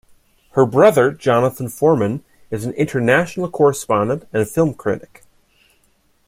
[0.53, 5.23] Her brother, Jonathan Foreman, is an international correspondent and film critic.